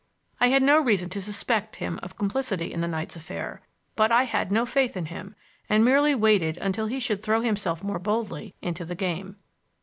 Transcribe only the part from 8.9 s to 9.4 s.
game.